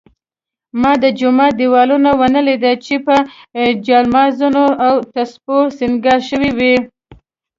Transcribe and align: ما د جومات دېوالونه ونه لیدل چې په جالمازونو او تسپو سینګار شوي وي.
ما 0.81 0.91
د 1.03 1.05
جومات 1.19 1.53
دېوالونه 1.59 2.09
ونه 2.19 2.41
لیدل 2.47 2.75
چې 2.85 2.95
په 3.05 3.15
جالمازونو 3.85 4.63
او 4.85 4.93
تسپو 5.13 5.57
سینګار 5.77 6.19
شوي 6.29 6.51
وي. 6.57 6.75